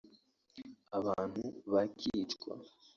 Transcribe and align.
abantu 0.97 1.41
bakicwa 1.73 2.51